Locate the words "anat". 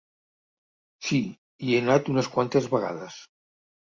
1.83-2.09